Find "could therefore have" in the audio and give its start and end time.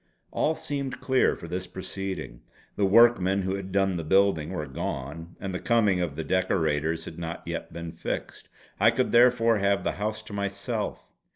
8.89-9.83